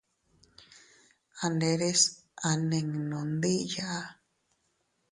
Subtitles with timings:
[1.43, 2.01] A nderes
[2.47, 3.91] a ninnu ndiya.